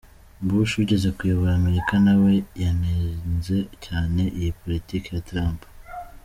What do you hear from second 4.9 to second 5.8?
ya Trump.